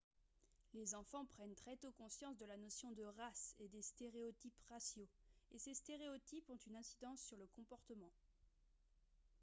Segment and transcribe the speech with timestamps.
[0.73, 5.07] les enfants prennent très tôt conscience de la notion de race et des stéréotypes raciaux
[5.53, 8.09] et ces stéréotypes ont une incidence sur le comportement